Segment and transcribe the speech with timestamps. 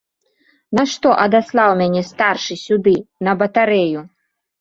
[0.77, 2.95] Нашто адаслаў мяне старшы сюды
[3.29, 3.99] на батарэю?